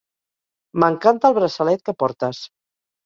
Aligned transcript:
M'encanta 0.83 1.31
el 1.31 1.35
braçalet 1.41 1.85
que 1.91 1.95
portes. 2.01 2.45